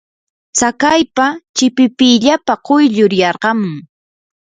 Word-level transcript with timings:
tsakaypa 0.55 1.25
chipipillapa 1.55 2.53
quyllur 2.65 3.11
yarqamun. 3.21 3.73